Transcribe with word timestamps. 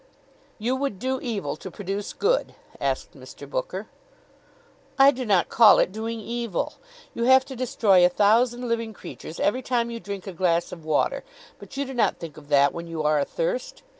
"You 0.57 0.75
would 0.77 0.97
do 0.97 1.19
evil 1.21 1.55
to 1.57 1.69
produce 1.69 2.11
good?" 2.11 2.55
asked 2.79 3.11
Mr. 3.13 3.47
Booker. 3.47 3.87
"I 4.97 5.11
do 5.11 5.27
not 5.27 5.47
call 5.49 5.77
it 5.77 5.91
doing 5.91 6.19
evil. 6.19 6.73
You 7.13 7.25
have 7.25 7.45
to 7.45 7.55
destroy 7.55 8.03
a 8.03 8.09
thousand 8.09 8.67
living 8.67 8.93
creatures 8.93 9.39
every 9.39 9.61
time 9.61 9.91
you 9.91 9.99
drink 9.99 10.25
a 10.25 10.33
glass 10.33 10.71
of 10.71 10.83
water, 10.85 11.23
but 11.59 11.77
you 11.77 11.85
do 11.85 11.93
not 11.93 12.17
think 12.17 12.35
of 12.35 12.49
that 12.49 12.73
when 12.73 12.87
you 12.87 13.03
are 13.03 13.19
athirst. 13.19 13.83